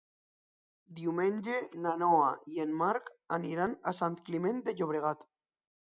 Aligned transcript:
Diumenge 1.01 1.57
na 1.83 1.93
Noa 2.03 2.31
i 2.53 2.57
en 2.65 2.73
Marc 2.79 3.13
aniran 3.41 3.77
a 3.93 3.97
Sant 3.99 4.19
Climent 4.31 4.65
de 4.71 4.77
Llobregat. 4.81 5.27